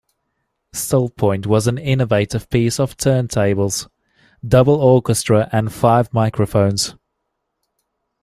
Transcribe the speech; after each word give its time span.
"Still 0.73 1.09
Point" 1.09 1.45
was 1.45 1.67
an 1.67 1.77
innovative 1.77 2.49
piece 2.49 2.77
for 2.77 2.87
turntables, 2.87 3.87
"double 4.43 4.77
orchestra" 4.81 5.47
and 5.51 5.71
five 5.71 6.11
microphones. 6.11 6.95